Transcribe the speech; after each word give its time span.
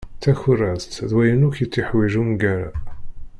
Takurazt 0.21 0.93
d 1.09 1.11
wayen 1.15 1.45
akk 1.47 1.55
yettiḥwiǧ 1.59 2.13
umgara. 2.21 2.69